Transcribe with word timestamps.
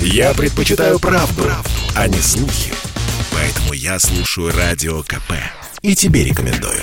Я 0.00 0.34
предпочитаю 0.34 0.98
правду, 0.98 1.42
правду, 1.42 1.70
а 1.94 2.08
не 2.08 2.18
слухи. 2.18 2.72
Поэтому 3.32 3.72
я 3.72 3.98
слушаю 3.98 4.52
Радио 4.56 5.02
КП. 5.02 5.32
И 5.82 5.94
тебе 5.94 6.24
рекомендую. 6.24 6.82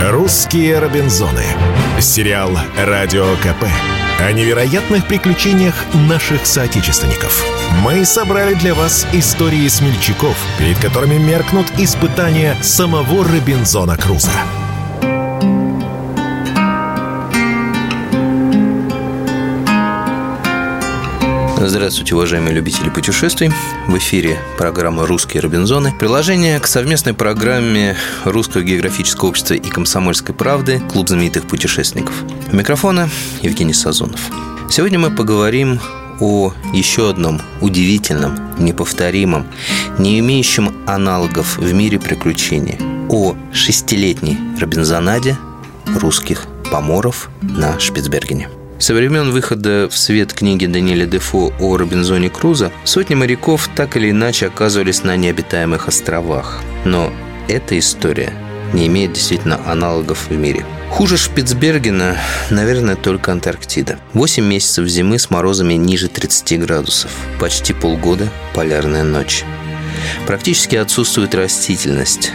«Русские 0.00 0.78
Робинзоны». 0.78 1.44
Сериал 2.00 2.50
«Радио 2.76 3.36
КП» 3.36 3.64
о 4.18 4.32
невероятных 4.32 5.06
приключениях 5.06 5.74
наших 5.94 6.46
соотечественников. 6.46 7.44
Мы 7.82 8.04
собрали 8.04 8.54
для 8.54 8.74
вас 8.74 9.06
истории 9.12 9.66
смельчаков, 9.68 10.36
перед 10.58 10.78
которыми 10.78 11.14
меркнут 11.14 11.66
испытания 11.78 12.56
самого 12.62 13.24
Робинзона 13.24 13.96
Круза. 13.96 14.32
Здравствуйте, 21.62 22.14
уважаемые 22.14 22.54
любители 22.54 22.88
путешествий. 22.88 23.52
В 23.86 23.98
эфире 23.98 24.38
программа 24.56 25.06
«Русские 25.06 25.42
Робинзоны». 25.42 25.92
Приложение 25.98 26.58
к 26.58 26.66
совместной 26.66 27.12
программе 27.12 27.98
Русского 28.24 28.62
географического 28.62 29.28
общества 29.28 29.54
и 29.54 29.68
Комсомольской 29.68 30.34
правды 30.34 30.80
«Клуб 30.90 31.08
знаменитых 31.08 31.46
путешественников». 31.46 32.14
У 32.50 32.56
микрофона 32.56 33.10
Евгений 33.42 33.74
Сазонов. 33.74 34.20
Сегодня 34.70 34.98
мы 34.98 35.10
поговорим 35.10 35.80
о 36.18 36.54
еще 36.72 37.10
одном 37.10 37.42
удивительном, 37.60 38.38
неповторимом, 38.58 39.46
не 39.98 40.18
имеющем 40.20 40.74
аналогов 40.86 41.58
в 41.58 41.72
мире 41.74 41.98
приключений. 41.98 42.78
О 43.10 43.36
шестилетней 43.52 44.38
Робинзонаде 44.58 45.36
русских 45.86 46.46
поморов 46.72 47.28
на 47.42 47.78
Шпицбергене. 47.78 48.48
Со 48.80 48.94
времен 48.94 49.30
выхода 49.30 49.90
в 49.90 49.98
свет 49.98 50.32
книги 50.32 50.64
Даниэля 50.64 51.04
Дефо 51.04 51.52
о 51.60 51.76
Робинзоне 51.76 52.30
Крузо 52.30 52.72
сотни 52.84 53.14
моряков 53.14 53.68
так 53.76 53.98
или 53.98 54.10
иначе 54.10 54.46
оказывались 54.46 55.04
на 55.04 55.16
необитаемых 55.16 55.86
островах. 55.86 56.62
Но 56.86 57.12
эта 57.46 57.78
история 57.78 58.32
не 58.72 58.86
имеет 58.86 59.12
действительно 59.12 59.60
аналогов 59.70 60.30
в 60.30 60.32
мире. 60.32 60.64
Хуже 60.88 61.18
Шпицбергена, 61.18 62.16
наверное, 62.48 62.96
только 62.96 63.32
Антарктида. 63.32 63.98
8 64.14 64.42
месяцев 64.42 64.88
зимы 64.88 65.18
с 65.18 65.28
морозами 65.28 65.74
ниже 65.74 66.08
30 66.08 66.58
градусов. 66.60 67.10
Почти 67.38 67.74
полгода 67.74 68.30
полярная 68.54 69.04
ночь. 69.04 69.44
Практически 70.26 70.76
отсутствует 70.76 71.34
растительность. 71.34 72.32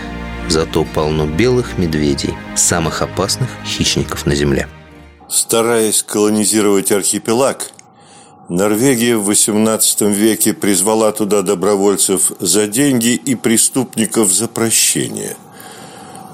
Зато 0.47 0.83
полно 0.83 1.25
белых 1.25 1.80
медведей, 1.80 2.35
самых 2.55 3.02
опасных 3.02 3.49
хищников 3.65 4.27
на 4.27 4.35
Земле. 4.35 4.67
Стараясь 5.27 6.03
колонизировать 6.03 6.91
архипелаг, 6.91 7.71
Норвегия 8.47 9.17
в 9.17 9.27
XVIII 9.27 10.13
веке 10.13 10.53
призвала 10.53 11.11
туда 11.11 11.41
добровольцев 11.41 12.31
за 12.39 12.67
деньги 12.67 13.15
и 13.15 13.33
преступников 13.33 14.31
за 14.31 14.47
прощение. 14.47 15.35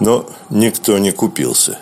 Но 0.02 0.30
никто 0.50 0.97
не 0.97 1.12
купился. 1.12 1.80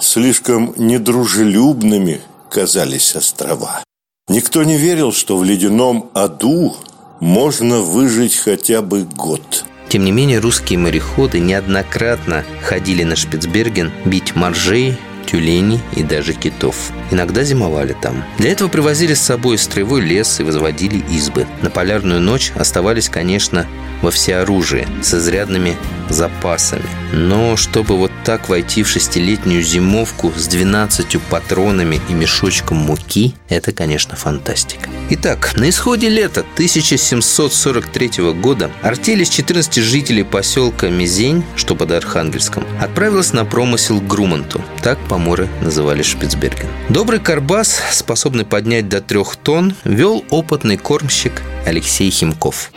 Слишком 0.00 0.74
недружелюбными 0.76 2.20
казались 2.50 3.16
острова. 3.16 3.82
Никто 4.28 4.62
не 4.64 4.76
верил, 4.76 5.12
что 5.12 5.38
в 5.38 5.44
ледяном 5.44 6.10
аду 6.12 6.76
можно 7.20 7.78
выжить 7.78 8.36
хотя 8.36 8.82
бы 8.82 9.04
год. 9.04 9.64
Тем 9.88 10.04
не 10.04 10.12
менее, 10.12 10.40
русские 10.40 10.78
мореходы 10.78 11.40
неоднократно 11.40 12.44
ходили 12.62 13.04
на 13.04 13.16
Шпицберген 13.16 13.90
бить 14.04 14.36
моржей, 14.36 14.98
тюленей 15.30 15.80
и 15.94 16.02
даже 16.02 16.32
китов. 16.32 16.90
Иногда 17.10 17.44
зимовали 17.44 17.94
там. 18.00 18.24
Для 18.38 18.50
этого 18.50 18.68
привозили 18.68 19.14
с 19.14 19.20
собой 19.20 19.58
строевой 19.58 20.00
лес 20.00 20.40
и 20.40 20.42
возводили 20.42 21.04
избы. 21.10 21.46
На 21.62 21.70
полярную 21.70 22.20
ночь 22.20 22.52
оставались, 22.54 23.08
конечно, 23.08 23.66
во 24.02 24.10
всеоружии, 24.10 24.86
с 25.02 25.14
изрядными 25.14 25.76
запасами. 26.08 26.84
Но 27.12 27.56
чтобы 27.56 27.96
вот 27.96 28.07
так 28.28 28.50
войти 28.50 28.82
в 28.82 28.88
шестилетнюю 28.88 29.62
зимовку 29.62 30.34
с 30.36 30.48
12 30.48 31.18
патронами 31.30 31.98
и 32.10 32.12
мешочком 32.12 32.76
муки, 32.76 33.34
это, 33.48 33.72
конечно, 33.72 34.16
фантастика. 34.16 34.90
Итак, 35.08 35.54
на 35.56 35.70
исходе 35.70 36.10
лета 36.10 36.40
1743 36.40 38.34
года 38.34 38.70
артель 38.82 39.22
из 39.22 39.30
14 39.30 39.76
жителей 39.76 40.24
поселка 40.24 40.90
Мизень, 40.90 41.42
что 41.56 41.74
под 41.74 41.90
Архангельском, 41.92 42.66
отправилась 42.78 43.32
на 43.32 43.46
промысел 43.46 43.98
Груманту. 43.98 44.60
Так 44.82 44.98
поморы 45.08 45.48
называли 45.62 46.02
Шпицберген. 46.02 46.68
Добрый 46.90 47.20
карбас, 47.20 47.80
способный 47.92 48.44
поднять 48.44 48.90
до 48.90 49.00
трех 49.00 49.36
тонн, 49.36 49.74
вел 49.84 50.22
опытный 50.28 50.76
кормщик 50.76 51.40
Алексей 51.64 52.10
Химков. 52.10 52.72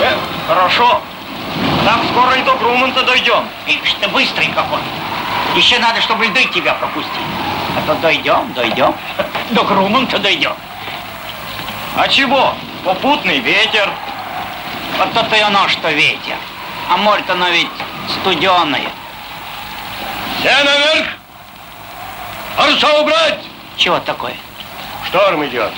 Э, 0.00 0.14
хорошо. 0.48 1.02
Так 1.86 2.00
скоро 2.10 2.34
и 2.34 2.42
до 2.42 2.56
Груманта 2.56 3.04
дойдем. 3.04 3.44
Ишь 3.68 3.94
ты 4.00 4.08
быстрый 4.08 4.48
какой. 4.48 4.80
Еще 5.54 5.78
надо, 5.78 6.00
чтобы 6.00 6.26
льды 6.26 6.44
тебя 6.46 6.74
пропустить. 6.74 7.12
А 7.76 7.86
то 7.86 7.94
дойдем, 8.00 8.52
дойдем. 8.54 8.92
До 9.52 9.62
Груманта 9.62 10.18
дойдем. 10.18 10.54
А 11.94 12.08
чего? 12.08 12.54
Попутный 12.84 13.38
ветер. 13.38 13.88
Вот 14.98 15.12
то 15.12 15.36
и 15.36 15.38
оно, 15.38 15.68
что 15.68 15.88
ветер. 15.92 16.34
А 16.90 16.96
море-то 16.96 17.34
оно 17.34 17.50
ведь 17.50 17.68
студеное. 18.20 18.90
Все 20.40 20.64
наверх! 20.64 21.06
Паруса 22.56 23.00
убрать! 23.00 23.38
Чего 23.76 24.00
такое? 24.00 24.34
Шторм 25.06 25.46
идет. 25.46 25.70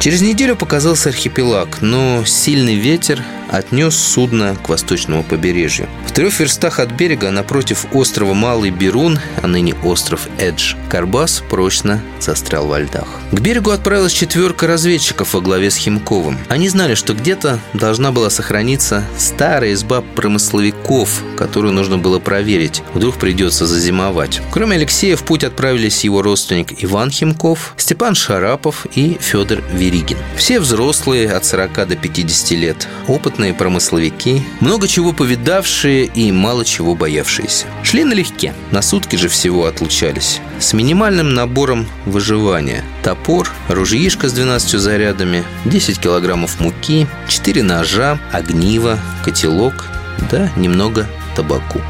Через 0.00 0.22
неделю 0.22 0.56
показался 0.56 1.10
архипелаг, 1.10 1.82
но 1.82 2.24
сильный 2.24 2.74
ветер 2.74 3.22
отнес 3.48 3.96
судно 3.96 4.56
к 4.62 4.68
восточному 4.68 5.22
побережью. 5.22 5.88
В 6.06 6.12
трех 6.12 6.38
верстах 6.40 6.78
от 6.78 6.92
берега, 6.92 7.30
напротив 7.30 7.86
острова 7.92 8.34
Малый 8.34 8.70
Берун, 8.70 9.18
а 9.42 9.46
ныне 9.46 9.74
остров 9.84 10.28
Эдж, 10.38 10.74
Карбас 10.88 11.42
прочно 11.48 12.00
застрял 12.20 12.66
во 12.66 12.80
льдах. 12.80 13.08
К 13.32 13.40
берегу 13.40 13.70
отправилась 13.70 14.12
четверка 14.12 14.66
разведчиков 14.66 15.34
во 15.34 15.40
главе 15.40 15.70
с 15.70 15.76
Химковым. 15.76 16.38
Они 16.48 16.68
знали, 16.68 16.94
что 16.94 17.14
где-то 17.14 17.58
должна 17.74 18.12
была 18.12 18.30
сохраниться 18.30 19.04
старая 19.18 19.72
изба 19.72 20.00
промысловиков, 20.00 21.22
которую 21.36 21.72
нужно 21.74 21.98
было 21.98 22.18
проверить. 22.18 22.82
Вдруг 22.94 23.16
придется 23.16 23.66
зазимовать. 23.66 24.40
Кроме 24.50 24.76
Алексея, 24.76 25.16
в 25.16 25.24
путь 25.24 25.44
отправились 25.44 26.04
его 26.04 26.22
родственник 26.22 26.82
Иван 26.82 27.10
Химков, 27.10 27.74
Степан 27.76 28.14
Шарапов 28.14 28.86
и 28.94 29.18
Федор 29.20 29.62
Веригин. 29.72 30.18
Все 30.36 30.60
взрослые 30.60 31.30
от 31.30 31.44
40 31.44 31.88
до 31.88 31.96
50 31.96 32.50
лет. 32.52 32.88
Опыт 33.08 33.35
опытные 33.36 33.52
промысловики, 33.52 34.42
много 34.60 34.88
чего 34.88 35.12
повидавшие 35.12 36.06
и 36.06 36.32
мало 36.32 36.64
чего 36.64 36.94
боявшиеся. 36.94 37.66
Шли 37.82 38.02
налегке, 38.02 38.54
на 38.70 38.80
сутки 38.80 39.16
же 39.16 39.28
всего 39.28 39.66
отлучались. 39.66 40.40
С 40.58 40.72
минимальным 40.72 41.34
набором 41.34 41.86
выживания. 42.06 42.82
Топор, 43.04 43.50
ружьишко 43.68 44.30
с 44.30 44.32
12 44.32 44.80
зарядами, 44.80 45.44
10 45.66 46.00
килограммов 46.00 46.60
муки, 46.60 47.06
4 47.28 47.62
ножа, 47.62 48.18
огниво, 48.32 48.98
котелок, 49.22 49.84
да 50.30 50.50
немного 50.56 51.06
табаку. 51.36 51.82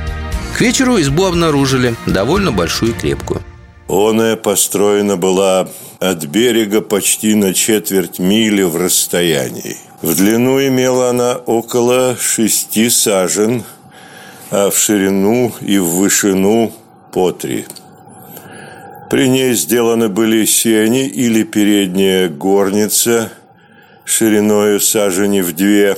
К 0.57 0.61
вечеру 0.61 1.01
избу 1.01 1.27
обнаружили, 1.27 1.95
довольно 2.07 2.51
большую 2.51 2.91
и 2.91 2.95
крепкую. 2.95 3.41
Оная 3.89 4.35
построена 4.35 5.17
была 5.17 5.69
от 6.01 6.25
берега 6.25 6.81
почти 6.81 7.37
на 7.37 7.55
четверть 7.55 8.19
мили 8.19 8.63
в 8.63 8.77
расстоянии. 8.77 9.77
В 10.03 10.15
длину 10.15 10.61
имела 10.61 11.11
она 11.11 11.37
около 11.37 12.17
шести 12.17 12.91
сажен, 12.91 13.65
а 14.51 14.71
в 14.71 14.79
ширину 14.79 15.55
и 15.61 15.79
в 15.79 15.87
вышину 15.87 16.73
по 17.13 17.33
три. 17.33 17.65
При 19.11 19.29
ней 19.29 19.55
сделаны 19.55 20.09
были 20.09 20.45
сени 20.45 21.07
или 21.07 21.45
передняя 21.45 22.29
горница 22.29 23.33
шириною 24.05 24.81
сажени 24.81 25.41
в 25.41 25.55
две. 25.55 25.97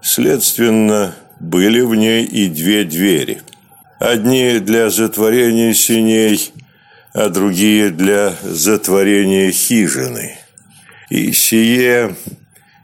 Следственно, 0.00 1.14
были 1.40 1.80
в 1.80 1.94
ней 1.94 2.24
и 2.24 2.48
две 2.48 2.84
двери. 2.84 3.42
Одни 3.98 4.60
для 4.60 4.90
затворения 4.90 5.74
сеней, 5.74 6.52
а 7.14 7.28
другие 7.30 7.90
для 7.90 8.34
затворения 8.44 9.50
хижины. 9.50 10.38
И 11.10 11.32
сие 11.32 12.14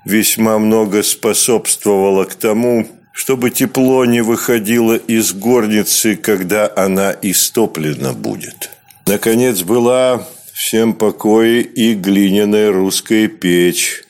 весьма 0.04 0.58
много 0.58 1.02
способствовало 1.02 2.24
к 2.24 2.34
тому, 2.34 2.86
чтобы 3.12 3.50
тепло 3.50 4.04
не 4.04 4.22
выходило 4.22 4.96
из 4.96 5.32
горницы, 5.32 6.16
когда 6.16 6.70
она 6.74 7.14
истоплена 7.22 8.12
будет. 8.12 8.70
Наконец 9.06 9.62
была 9.62 10.26
всем 10.52 10.94
покое 10.94 11.62
и 11.62 11.94
глиняная 11.94 12.72
русская 12.72 13.28
печь, 13.28 14.02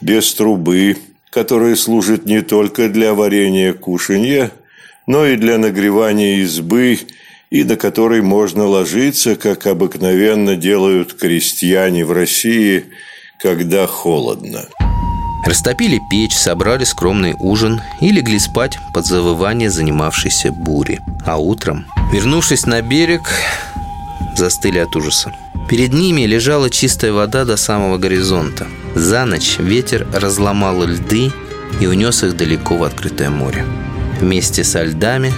без 0.00 0.32
трубы, 0.34 0.96
которая 1.30 1.76
служит 1.76 2.26
не 2.26 2.42
только 2.42 2.88
для 2.88 3.14
варения 3.14 3.72
кушанья, 3.72 4.50
но 5.06 5.26
и 5.26 5.36
для 5.36 5.58
нагревания 5.58 6.38
избы 6.38 6.98
и 7.50 7.64
на 7.64 7.76
который 7.76 8.22
можно 8.22 8.64
ложиться, 8.66 9.36
как 9.36 9.66
обыкновенно 9.66 10.56
делают 10.56 11.14
крестьяне 11.14 12.04
в 12.04 12.12
России, 12.12 12.84
когда 13.40 13.86
холодно. 13.86 14.68
Растопили 15.44 16.00
печь, 16.10 16.36
собрали 16.36 16.84
скромный 16.84 17.34
ужин 17.38 17.80
и 18.00 18.10
легли 18.10 18.38
спать 18.38 18.78
под 18.92 19.06
завывание 19.06 19.70
занимавшейся 19.70 20.52
бури. 20.52 21.00
А 21.24 21.38
утром, 21.38 21.86
вернувшись 22.12 22.66
на 22.66 22.82
берег, 22.82 23.22
застыли 24.36 24.78
от 24.78 24.94
ужаса. 24.96 25.32
Перед 25.68 25.92
ними 25.92 26.22
лежала 26.22 26.68
чистая 26.68 27.12
вода 27.12 27.44
до 27.44 27.56
самого 27.56 27.96
горизонта. 27.96 28.66
За 28.94 29.24
ночь 29.24 29.58
ветер 29.58 30.06
разломал 30.12 30.84
льды 30.84 31.32
и 31.80 31.86
унес 31.86 32.22
их 32.24 32.36
далеко 32.36 32.76
в 32.76 32.82
открытое 32.82 33.30
море. 33.30 33.64
Вместе 34.20 34.64
со 34.64 34.82
льдами 34.82 35.32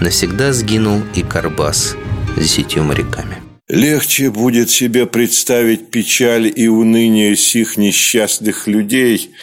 навсегда 0.00 0.52
сгинул 0.52 1.02
и 1.14 1.22
Карбас 1.22 1.94
с 2.36 2.40
десятью 2.40 2.84
моряками. 2.84 3.45
Легче 3.68 4.30
будет 4.30 4.70
себе 4.70 5.06
представить 5.06 5.90
печаль 5.90 6.52
и 6.54 6.68
уныние 6.68 7.34
сих 7.34 7.76
несчастных 7.76 8.68
людей, 8.68 9.34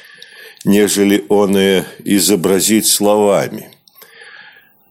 нежели 0.63 1.25
он 1.27 1.57
и 1.57 1.83
изобразить 2.05 2.87
словами. 2.87 3.69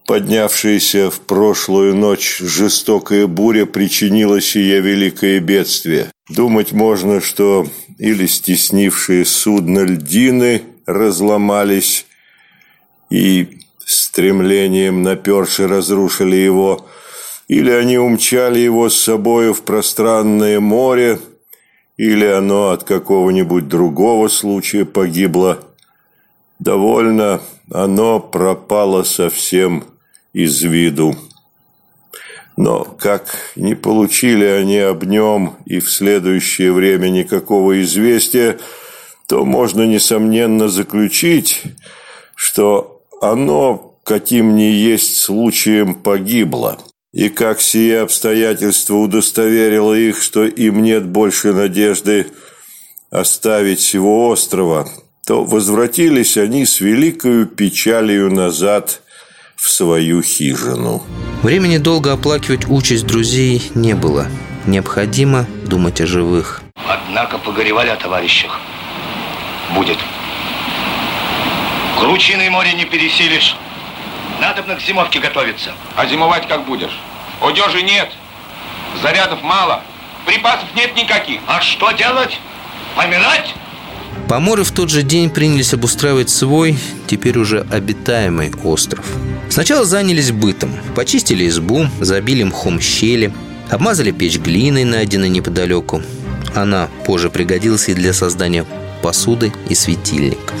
Поднявшаяся 0.05 1.09
в 1.09 1.21
прошлую 1.21 1.95
ночь 1.95 2.37
жестокая 2.41 3.25
буря 3.25 3.65
причинила 3.65 4.39
сие 4.39 4.81
великое 4.81 5.39
бедствие. 5.39 6.11
Думать 6.29 6.71
можно, 6.71 7.19
что 7.19 7.67
или 7.97 8.27
стеснившие 8.27 9.25
судно 9.25 9.79
льдины 9.79 10.61
разломались 10.85 12.05
и 13.09 13.47
стремлением 13.83 15.01
наперши 15.01 15.67
разрушили 15.67 16.35
его– 16.35 16.87
или 17.47 17.71
они 17.71 17.97
умчали 17.97 18.59
его 18.59 18.89
с 18.89 18.95
собою 18.95 19.53
в 19.53 19.63
пространное 19.63 20.59
море, 20.59 21.19
или 21.97 22.25
оно 22.25 22.69
от 22.69 22.83
какого-нибудь 22.83 23.67
другого 23.67 24.27
случая 24.27 24.85
погибло. 24.85 25.59
Довольно 26.59 27.41
оно 27.71 28.19
пропало 28.19 29.03
совсем 29.03 29.83
из 30.33 30.61
виду. 30.61 31.15
Но 32.55 32.83
как 32.83 33.51
не 33.55 33.75
получили 33.75 34.45
они 34.45 34.77
об 34.77 35.03
нем 35.03 35.57
и 35.65 35.79
в 35.79 35.89
следующее 35.91 36.71
время 36.71 37.09
никакого 37.09 37.81
известия, 37.81 38.59
то 39.27 39.43
можно, 39.43 39.83
несомненно, 39.83 40.67
заключить, 40.67 41.63
что 42.35 43.01
оно 43.21 43.97
каким 44.03 44.55
ни 44.55 44.63
есть 44.63 45.19
случаем 45.19 45.95
погибло. 45.95 46.77
И 47.13 47.29
как 47.29 47.61
сие 47.61 48.01
обстоятельство 48.01 48.95
удостоверило 48.95 49.93
их, 49.93 50.21
что 50.21 50.45
им 50.45 50.81
нет 50.81 51.05
больше 51.05 51.53
надежды 51.53 52.25
оставить 53.11 53.79
всего 53.79 54.29
острова, 54.29 54.89
то 55.27 55.43
возвратились 55.43 56.37
они 56.37 56.65
с 56.65 56.81
великою 56.81 57.45
печалью 57.45 58.33
назад 58.33 59.01
в 59.55 59.69
свою 59.69 60.23
хижину. 60.23 61.03
Времени 61.43 61.77
долго 61.77 62.13
оплакивать 62.13 62.67
участь 62.67 63.05
друзей 63.05 63.61
не 63.75 63.93
было. 63.93 64.27
Необходимо 64.65 65.45
думать 65.67 66.01
о 66.01 66.07
живых. 66.07 66.63
Однако 66.87 67.37
погоревали 67.37 67.89
о 67.89 67.95
товарищах. 67.95 68.59
Будет. 69.75 69.99
Кручиной 71.99 72.49
море 72.49 72.73
не 72.73 72.85
пересилишь. 72.85 73.55
Надо 74.43 74.61
к 74.75 74.81
зимовке 74.81 75.21
готовиться. 75.21 75.71
А 75.95 76.05
зимовать 76.05 76.49
как 76.49 76.65
будешь? 76.65 76.99
Одежи 77.41 77.81
нет, 77.81 78.09
зарядов 79.01 79.41
мало, 79.41 79.81
припасов 80.25 80.67
нет 80.75 80.93
никаких. 80.97 81.39
А 81.47 81.61
что 81.61 81.91
делать? 81.91 82.37
Помирать? 82.97 83.55
Поморы 84.27 84.65
в 84.65 84.71
тот 84.71 84.89
же 84.89 85.01
день 85.01 85.29
принялись 85.29 85.73
обустраивать 85.73 86.29
свой, 86.29 86.77
теперь 87.07 87.37
уже 87.37 87.65
обитаемый 87.71 88.51
остров. 88.65 89.05
Сначала 89.49 89.85
занялись 89.85 90.33
бытом. 90.33 90.71
Почистили 90.93 91.47
избу, 91.47 91.87
забили 92.01 92.43
мхом 92.43 92.81
щели, 92.81 93.33
обмазали 93.71 94.11
печь 94.11 94.39
глиной, 94.39 94.83
найденной 94.83 95.29
неподалеку. 95.29 96.01
Она 96.53 96.89
позже 97.05 97.29
пригодилась 97.29 97.87
и 97.87 97.93
для 97.93 98.11
создания 98.11 98.65
посуды 99.01 99.53
и 99.69 99.73
светильников. 99.73 100.57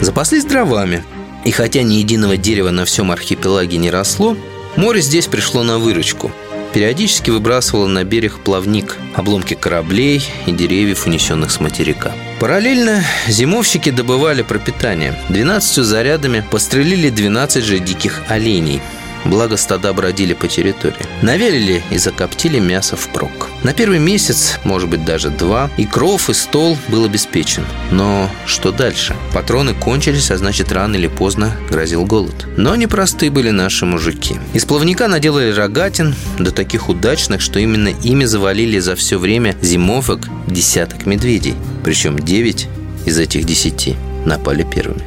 Запаслись 0.00 0.46
дровами– 0.46 1.04
и 1.48 1.50
хотя 1.50 1.80
ни 1.80 1.94
единого 1.94 2.36
дерева 2.36 2.70
на 2.70 2.84
всем 2.84 3.10
архипелаге 3.10 3.78
не 3.78 3.90
росло, 3.90 4.36
море 4.76 5.00
здесь 5.00 5.28
пришло 5.28 5.62
на 5.62 5.78
выручку. 5.78 6.30
Периодически 6.74 7.30
выбрасывало 7.30 7.86
на 7.86 8.04
берег 8.04 8.40
плавник, 8.40 8.98
обломки 9.14 9.54
кораблей 9.54 10.22
и 10.44 10.52
деревьев, 10.52 11.06
унесенных 11.06 11.50
с 11.50 11.58
материка. 11.58 12.12
Параллельно 12.38 13.02
зимовщики 13.28 13.88
добывали 13.88 14.42
пропитание. 14.42 15.18
12 15.30 15.82
зарядами 15.86 16.44
пострелили 16.50 17.08
12 17.08 17.64
же 17.64 17.78
диких 17.78 18.24
оленей– 18.28 18.82
благо 19.28 19.56
стада 19.56 19.92
бродили 19.92 20.34
по 20.34 20.48
территории. 20.48 21.06
Навялили 21.22 21.82
и 21.90 21.98
закоптили 21.98 22.58
мясо 22.58 22.96
впрок. 22.96 23.48
На 23.62 23.72
первый 23.72 23.98
месяц, 23.98 24.58
может 24.64 24.88
быть 24.88 25.04
даже 25.04 25.30
два, 25.30 25.70
и 25.76 25.84
кров, 25.84 26.30
и 26.30 26.34
стол 26.34 26.76
был 26.88 27.04
обеспечен. 27.04 27.64
Но 27.90 28.30
что 28.46 28.72
дальше? 28.72 29.16
Патроны 29.32 29.74
кончились, 29.74 30.30
а 30.30 30.38
значит 30.38 30.72
рано 30.72 30.96
или 30.96 31.08
поздно 31.08 31.56
грозил 31.70 32.04
голод. 32.04 32.46
Но 32.56 32.74
непростые 32.76 33.30
были 33.30 33.50
наши 33.50 33.84
мужики. 33.84 34.36
Из 34.54 34.64
плавника 34.64 35.08
наделали 35.08 35.52
рогатин, 35.52 36.14
до 36.38 36.52
таких 36.52 36.88
удачных, 36.88 37.40
что 37.40 37.58
именно 37.58 37.88
ими 37.88 38.24
завалили 38.24 38.78
за 38.78 38.96
все 38.96 39.18
время 39.18 39.56
зимовок 39.60 40.28
десяток 40.46 41.06
медведей. 41.06 41.54
Причем 41.84 42.18
девять 42.18 42.68
из 43.04 43.18
этих 43.18 43.44
десяти 43.44 43.96
напали 44.24 44.62
первыми. 44.62 45.02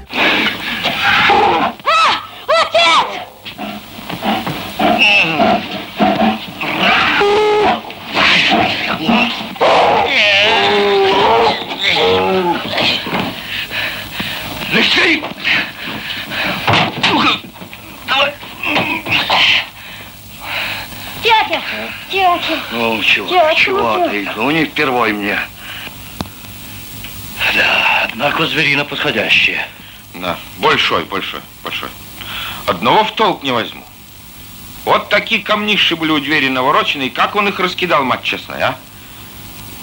Дядя! 22.21 22.61
Ну, 22.71 23.01
чего, 23.01 23.27
Дядя, 23.27 23.55
чего 23.55 23.97
ну, 23.97 24.09
ты? 24.09 24.29
Ну, 24.35 24.51
не 24.51 24.65
впервой 24.65 25.11
мне. 25.11 25.39
Да, 27.55 28.03
однако 28.03 28.45
зверина 28.45 28.85
подходящая. 28.85 29.67
Да, 30.13 30.37
большой, 30.59 31.03
большой, 31.05 31.39
большой. 31.63 31.89
Одного 32.67 33.05
в 33.05 33.11
толк 33.15 33.41
не 33.41 33.51
возьму. 33.51 33.83
Вот 34.85 35.09
такие 35.09 35.41
камниши 35.41 35.95
были 35.95 36.11
у 36.11 36.19
двери 36.19 36.47
наворочены, 36.47 37.07
и 37.07 37.09
как 37.09 37.35
он 37.35 37.47
их 37.47 37.59
раскидал, 37.59 38.03
мать 38.03 38.21
честная, 38.21 38.67
а? 38.67 38.75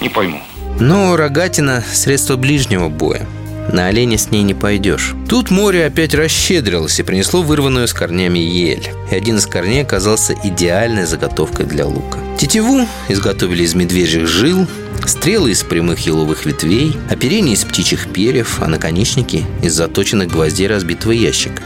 Не 0.01 0.09
пойму. 0.09 0.41
Но 0.79 1.17
рогатина– 1.17 1.83
средство 1.93 2.37
ближнего 2.37 2.89
боя. 2.89 3.27
На 3.73 3.87
оленя 3.87 4.17
с 4.17 4.31
ней 4.31 4.43
не 4.43 4.55
пойдешь. 4.55 5.15
Тут 5.29 5.51
море 5.51 5.87
опять 5.87 6.15
расщедрилось 6.15 6.99
и 7.01 7.03
принесло 7.03 7.43
вырванную 7.43 7.87
с 7.87 7.93
корнями 7.93 8.39
ель. 8.39 8.89
И 9.11 9.15
один 9.15 9.37
из 9.37 9.47
корней 9.47 9.83
оказался 9.83 10.35
идеальной 10.43 11.05
заготовкой 11.05 11.67
для 11.67 11.87
лука. 11.87 12.19
Тетиву 12.39 12.87
изготовили 13.09 13.65
из 13.65 13.75
медвежьих 13.75 14.27
жил, 14.27 14.67
стрелы 15.07 15.51
из 15.51 15.63
прямых 15.63 16.01
еловых 16.01 16.47
ветвей, 16.47 16.97
оперение 17.11 17.55
из 17.55 17.65
птичьих 17.65 18.09
перьев, 18.09 18.59
а 18.61 18.69
наконечники 18.69 19.45
из 19.63 19.75
заточенных 19.75 20.29
гвоздей 20.29 20.67
разбитого 20.67 21.13
ящика. 21.13 21.63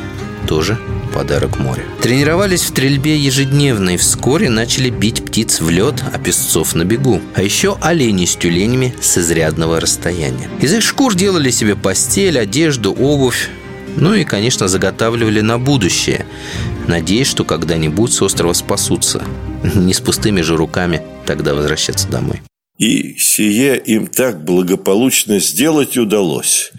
Тоже 0.48 0.78
подарок 1.12 1.58
моря. 1.58 1.82
Тренировались 2.00 2.62
в 2.62 2.68
стрельбе 2.68 3.16
ежедневно 3.16 3.90
и 3.90 3.96
вскоре 3.96 4.48
начали 4.48 4.90
бить 4.90 5.24
птиц 5.24 5.60
в 5.60 5.70
лед, 5.70 6.02
а 6.12 6.18
песцов 6.18 6.74
на 6.74 6.84
бегу. 6.84 7.20
А 7.34 7.42
еще 7.42 7.76
оленей 7.80 8.26
с 8.26 8.36
тюленями 8.36 8.94
с 9.00 9.18
изрядного 9.18 9.80
расстояния. 9.80 10.48
Из 10.60 10.72
их 10.72 10.82
шкур 10.82 11.14
делали 11.14 11.50
себе 11.50 11.76
постель, 11.76 12.38
одежду, 12.38 12.92
обувь. 12.92 13.50
Ну 13.96 14.14
и, 14.14 14.24
конечно, 14.24 14.68
заготавливали 14.68 15.40
на 15.40 15.58
будущее, 15.58 16.26
надеясь, 16.86 17.28
что 17.28 17.44
когда-нибудь 17.44 18.12
с 18.12 18.22
острова 18.22 18.54
спасутся. 18.54 19.22
Не 19.74 19.92
с 19.92 20.00
пустыми 20.00 20.40
же 20.40 20.56
руками 20.56 21.02
тогда 21.26 21.54
возвращаться 21.54 22.08
домой. 22.08 22.42
И 22.78 23.16
сие 23.18 23.78
им 23.78 24.06
так 24.06 24.42
благополучно 24.44 25.38
сделать 25.38 25.96
удалось, 25.96 26.72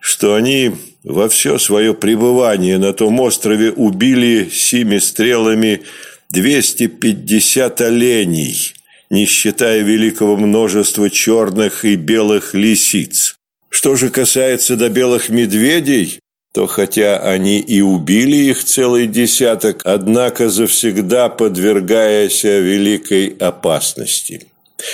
что 0.00 0.34
они 0.34 0.74
во 1.04 1.28
все 1.28 1.58
свое 1.58 1.94
пребывание 1.94 2.78
на 2.78 2.92
том 2.92 3.20
острове 3.20 3.70
убили 3.70 4.48
сими 4.50 4.98
стрелами 4.98 5.82
250 6.30 7.80
оленей, 7.82 8.74
не 9.10 9.26
считая 9.26 9.82
великого 9.82 10.36
множества 10.36 11.10
черных 11.10 11.84
и 11.84 11.96
белых 11.96 12.54
лисиц. 12.54 13.36
Что 13.68 13.96
же 13.96 14.08
касается 14.08 14.76
до 14.76 14.88
белых 14.88 15.28
медведей, 15.28 16.20
то 16.54 16.66
хотя 16.66 17.18
они 17.18 17.58
и 17.58 17.80
убили 17.80 18.36
их 18.36 18.64
целый 18.64 19.06
десяток, 19.06 19.82
однако 19.84 20.48
завсегда 20.48 21.28
подвергаясь 21.28 22.44
великой 22.44 23.36
опасности. 23.40 24.46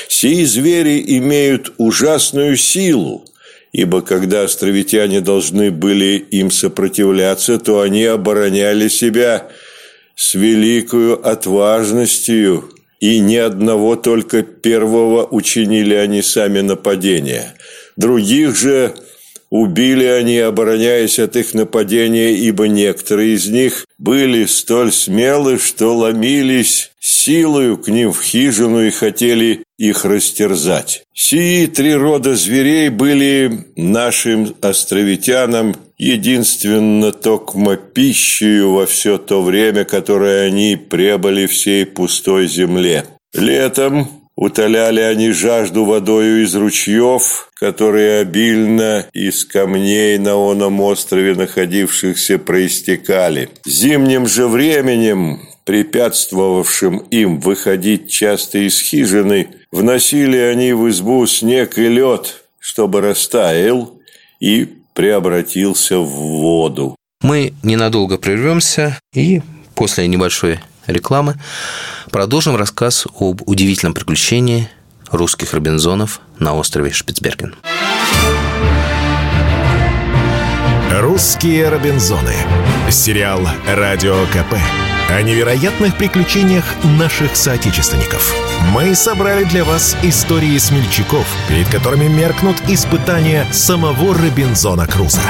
Сии 0.09 0.45
звери 0.45 1.05
имеют 1.19 1.75
ужасную 1.77 2.57
силу, 2.57 3.27
ибо 3.73 4.03
когда 4.03 4.43
островитяне 4.43 5.21
должны 5.21 5.71
были 5.71 6.17
им 6.17 6.51
сопротивляться, 6.51 7.59
то 7.59 7.81
они 7.81 8.05
обороняли 8.05 8.89
себя 8.89 9.49
с 10.17 10.35
великою 10.35 11.27
отважностью, 11.27 12.71
и 13.01 13.19
ни 13.21 13.37
одного 13.37 13.97
только 13.97 14.43
первого 14.43 15.25
учинили 15.25 15.95
они 15.95 16.21
сами 16.21 16.61
нападения. 16.61 17.55
Других 17.97 18.57
же 18.57 18.95
Убили 19.51 20.05
они, 20.05 20.39
обороняясь 20.39 21.19
от 21.19 21.35
их 21.35 21.55
нападения, 21.55 22.37
ибо 22.37 22.69
некоторые 22.69 23.35
из 23.35 23.49
них 23.49 23.85
были 23.99 24.45
столь 24.45 24.93
смелы, 24.93 25.59
что 25.59 25.97
ломились 25.97 26.93
силою 27.01 27.77
к 27.77 27.89
ним 27.89 28.13
в 28.13 28.23
хижину 28.23 28.87
и 28.87 28.91
хотели 28.91 29.65
их 29.77 30.05
растерзать. 30.05 31.03
Сии 31.13 31.67
три 31.67 31.95
рода 31.95 32.37
зверей 32.37 32.91
были 32.91 33.67
нашим 33.75 34.55
островитянам 34.61 35.75
единственно 35.99 37.11
токмо 37.11 37.77
пищею 37.77 38.73
во 38.73 38.87
все 38.87 39.19
то 39.19 39.43
время, 39.43 39.85
которое 39.85 40.47
они 40.47 40.77
пребыли 40.77 41.47
всей 41.47 41.87
пустой 41.87 42.47
земле. 42.47 43.05
Летом 43.35 44.20
Утоляли 44.41 45.01
они 45.01 45.33
жажду 45.33 45.85
водою 45.85 46.45
из 46.45 46.55
ручьев, 46.55 47.51
которые 47.53 48.21
обильно 48.21 49.05
из 49.13 49.45
камней 49.45 50.17
на 50.17 50.35
оном 50.35 50.81
острове 50.81 51.35
находившихся 51.35 52.39
проистекали. 52.39 53.51
Зимним 53.67 54.27
же 54.27 54.49
временем, 54.49 55.43
препятствовавшим 55.67 57.01
им 57.11 57.39
выходить 57.39 58.11
часто 58.11 58.67
из 58.67 58.81
хижины, 58.81 59.49
вносили 59.71 60.39
они 60.39 60.73
в 60.73 60.89
избу 60.89 61.27
снег 61.27 61.77
и 61.77 61.89
лед, 61.89 62.43
чтобы 62.59 63.03
растаял 63.03 64.01
и 64.41 64.67
преобратился 64.95 65.99
в 65.99 66.09
воду. 66.09 66.97
Мы 67.21 67.53
ненадолго 67.63 68.17
прервемся 68.17 68.99
и 69.13 69.43
после 69.75 70.09
небольшой 70.09 70.61
рекламы 70.87 71.35
продолжим 72.11 72.57
рассказ 72.57 73.07
об 73.19 73.43
удивительном 73.47 73.95
приключении 73.95 74.69
русских 75.11 75.55
робинзонов 75.55 76.21
на 76.39 76.55
острове 76.55 76.93
Шпицберген. 76.93 77.55
«Русские 80.91 81.69
Робинзоны». 81.69 82.35
Сериал 82.91 83.41
«Радио 83.67 84.25
КП» 84.27 84.57
о 85.09 85.23
невероятных 85.23 85.97
приключениях 85.97 86.65
наших 86.85 87.35
соотечественников. 87.37 88.35
Мы 88.73 88.95
собрали 88.95 89.45
для 89.45 89.65
вас 89.65 89.97
истории 90.03 90.57
смельчаков, 90.59 91.27
перед 91.49 91.69
которыми 91.69 92.07
меркнут 92.07 92.57
испытания 92.69 93.47
самого 93.53 94.15
Робинзона 94.15 94.87
Круза. 94.87 95.23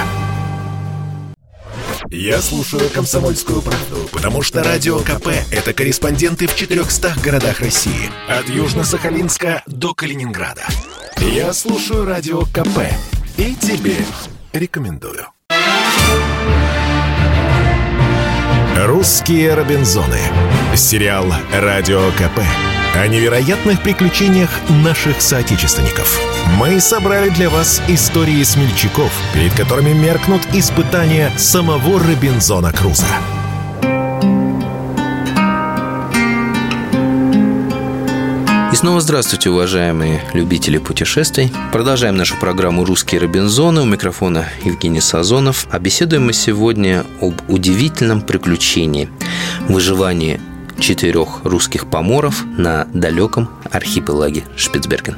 Я 2.13 2.43
слушаю 2.43 2.91
«Комсомольскую 2.91 3.63
правду», 3.63 4.09
потому 4.11 4.43
что 4.43 4.65
«Радио 4.65 4.99
КП»— 4.99 5.29
это 5.53 5.73
корреспонденты 5.73 6.49
в 6.49 6.57
400 6.57 7.15
городах 7.23 7.61
России. 7.61 8.11
От 8.29 8.47
Южно-Сахалинска 8.47 9.63
до 9.69 9.95
Калининграда. 9.95 10.67
Я 11.21 11.53
слушаю 11.53 12.05
«Радио 12.05 12.41
КП» 12.47 12.81
и 13.37 13.55
тебе 13.55 13.95
рекомендую. 14.53 15.25
«Русские 18.77 19.55
Робинзоны». 19.55 20.19
Сериал 20.75 21.27
«Радио 21.53 22.11
КП» 22.19 22.41
о 22.95 23.07
невероятных 23.07 23.83
приключениях 23.83 24.51
наших 24.69 25.21
соотечественников. 25.21 26.21
Мы 26.59 26.81
собрали 26.81 27.29
для 27.31 27.49
вас 27.49 27.81
истории 27.89 28.43
смельчаков, 28.43 29.13
перед 29.33 29.53
которыми 29.55 29.93
меркнут 29.93 30.43
испытания 30.53 31.33
самого 31.37 32.01
Робинзона 32.01 32.73
Круза. 32.73 33.07
И 38.73 38.77
снова 38.77 39.01
здравствуйте, 39.01 39.51
уважаемые 39.51 40.23
любители 40.33 40.79
путешествий. 40.79 41.53
Продолжаем 41.73 42.17
нашу 42.17 42.37
программу 42.37 42.85
«Русские 42.85 43.21
Робинзоны». 43.21 43.83
У 43.83 43.85
микрофона 43.85 44.49
Евгений 44.65 45.01
Сазонов. 45.01 45.67
А 45.71 45.79
беседуем 45.79 46.27
мы 46.27 46.33
сегодня 46.33 47.05
об 47.21 47.35
удивительном 47.49 48.21
приключении– 48.23 49.09
выживании 49.69 50.41
четырех 50.81 51.45
русских 51.45 51.89
поморов 51.89 52.45
на 52.57 52.87
далеком 52.93 53.51
архипелаге 53.71 54.45
Шпицберген. 54.57 55.17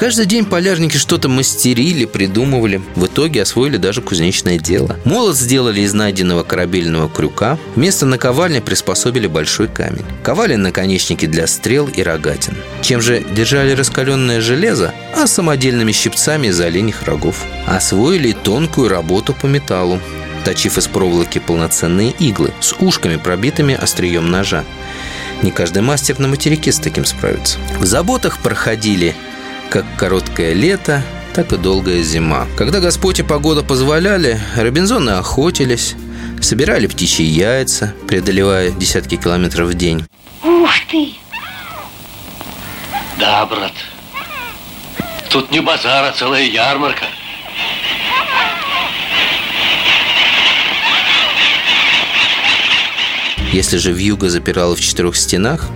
Каждый 0.00 0.24
день 0.24 0.46
полярники 0.46 0.96
что-то 0.96 1.28
мастерили, 1.28 2.06
придумывали. 2.06 2.80
В 2.96 3.04
итоге 3.04 3.42
освоили 3.42 3.76
даже 3.76 4.00
кузнечное 4.00 4.58
дело. 4.58 4.98
Молот 5.04 5.36
сделали 5.36 5.82
из 5.82 5.92
найденного 5.92 6.42
корабельного 6.42 7.10
крюка. 7.10 7.58
Вместо 7.76 8.06
наковальни 8.06 8.60
приспособили 8.60 9.26
большой 9.26 9.68
камень. 9.68 10.06
Ковали 10.22 10.54
наконечники 10.54 11.26
для 11.26 11.46
стрел 11.46 11.86
и 11.86 12.02
рогатин. 12.02 12.56
Чем 12.80 13.02
же 13.02 13.22
держали 13.34 13.72
раскаленное 13.72 14.40
железо? 14.40 14.94
А 15.14 15.26
самодельными 15.26 15.92
щипцами 15.92 16.46
из 16.46 16.58
оленьих 16.58 17.02
рогов. 17.02 17.44
Освоили 17.66 18.32
тонкую 18.32 18.88
работу 18.88 19.34
по 19.34 19.44
металлу 19.44 20.00
точив 20.44 20.78
из 20.78 20.86
проволоки 20.88 21.38
полноценные 21.38 22.10
иглы 22.10 22.52
с 22.60 22.74
ушками, 22.78 23.16
пробитыми 23.16 23.74
острием 23.74 24.30
ножа. 24.30 24.64
Не 25.42 25.50
каждый 25.50 25.82
мастер 25.82 26.18
на 26.18 26.28
материке 26.28 26.72
с 26.72 26.78
таким 26.78 27.04
справится. 27.04 27.58
В 27.78 27.86
заботах 27.86 28.38
проходили 28.38 29.14
как 29.70 29.84
короткое 29.96 30.52
лето, 30.52 31.02
так 31.32 31.52
и 31.52 31.56
долгая 31.56 32.02
зима. 32.02 32.46
Когда 32.56 32.80
Господь 32.80 33.20
и 33.20 33.22
погода 33.22 33.62
позволяли, 33.62 34.40
робинзоны 34.56 35.10
охотились, 35.10 35.94
собирали 36.42 36.86
птичьи 36.86 37.24
яйца, 37.24 37.94
преодолевая 38.08 38.70
десятки 38.70 39.16
километров 39.16 39.68
в 39.68 39.74
день. 39.74 40.04
Ух 40.42 40.70
ты! 40.90 41.14
Да, 43.18 43.46
брат. 43.46 43.72
Тут 45.30 45.50
не 45.50 45.60
базар, 45.60 46.04
а 46.04 46.12
целая 46.12 46.42
ярмарка. 46.42 47.04
Если 53.52 53.78
же 53.78 53.92
вьюга 53.92 54.28
запирала 54.28 54.76
в 54.76 54.80
четырех 54.80 55.16
стенах, 55.16 55.66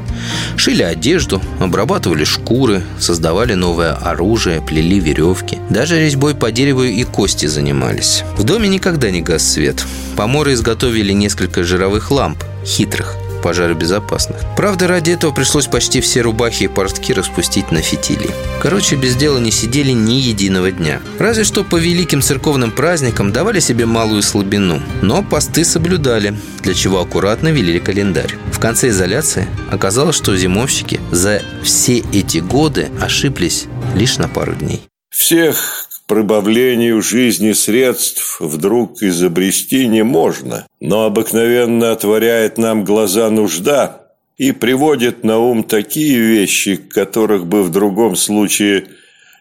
шили 0.57 0.83
одежду, 0.83 1.43
обрабатывали 1.59 2.25
шкуры, 2.25 2.83
создавали 3.00 3.54
новое 3.54 3.93
оружие, 3.95 4.61
плели 4.61 5.00
веревки. 5.00 5.59
Даже 5.71 6.00
резьбой 6.00 6.35
по 6.35 6.52
дереву 6.52 6.85
и 6.85 7.02
кости 7.04 7.47
занимались. 7.47 8.23
В 8.37 8.45
доме 8.45 8.69
никогда 8.69 9.11
не 9.11 9.23
гас 9.23 9.43
свет. 9.43 9.85
Поморы 10.16 10.52
изготовили 10.52 11.12
несколько 11.12 11.64
жировых 11.64 12.12
ламп, 12.12 12.45
хитрых, 12.64 13.16
пожаробезопасных. 13.44 14.40
Правда, 14.56 14.88
ради 14.88 15.10
этого 15.10 15.30
пришлось 15.30 15.66
почти 15.66 16.00
все 16.00 16.22
рубахи 16.22 16.64
и 16.64 16.68
портки 16.68 17.12
распустить 17.12 17.70
на 17.70 17.82
фитили. 17.82 18.30
Короче, 18.62 18.96
без 18.96 19.16
дела 19.16 19.38
не 19.38 19.50
сидели 19.50 19.90
ни 19.90 20.14
единого 20.14 20.70
дня. 20.70 21.02
Разве 21.18 21.44
что 21.44 21.62
по 21.62 21.76
великим 21.76 22.22
церковным 22.22 22.70
праздникам 22.70 23.32
давали 23.32 23.60
себе 23.60 23.84
малую 23.84 24.22
слабину. 24.22 24.80
Но 25.02 25.22
посты 25.22 25.62
соблюдали, 25.66 26.34
для 26.62 26.72
чего 26.72 27.00
аккуратно 27.00 27.48
велили 27.48 27.80
календарь. 27.80 28.34
В 28.50 28.58
конце 28.58 28.88
изоляции 28.88 29.46
оказалось, 29.70 30.16
что 30.16 30.34
зимовщики 30.34 30.98
за 31.12 31.42
все 31.62 31.98
эти 31.98 32.38
годы 32.38 32.88
ошиблись 32.98 33.66
лишь 33.94 34.16
на 34.16 34.26
пару 34.26 34.54
дней. 34.54 34.80
Всех 35.10 35.86
прибавлению 36.06 37.02
жизни 37.02 37.52
средств 37.52 38.40
вдруг 38.40 39.02
изобрести 39.02 39.87
не 39.87 40.04
можно, 40.04 40.66
но 40.80 41.04
обыкновенно 41.04 41.92
отворяет 41.92 42.58
нам 42.58 42.84
глаза 42.84 43.30
нужда 43.30 44.02
и 44.37 44.52
приводит 44.52 45.25
на 45.25 45.38
ум 45.38 45.64
такие 45.64 46.18
вещи, 46.18 46.76
которых 46.76 47.46
бы 47.46 47.62
в 47.62 47.70
другом 47.70 48.16
случае 48.16 48.87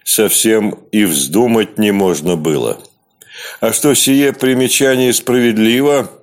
совсем 0.04 0.78
и 0.92 1.06
вздумать 1.06 1.78
не 1.78 1.92
можно 1.92 2.36
было. 2.36 2.80
А 3.60 3.74
что 3.74 3.94
сие 3.94 4.34
примечание 4.34 5.14
справедливо– 5.14 6.10